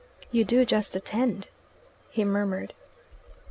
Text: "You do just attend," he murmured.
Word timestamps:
"You 0.31 0.43
do 0.43 0.65
just 0.65 0.95
attend," 0.95 1.47
he 2.09 2.25
murmured. 2.25 2.73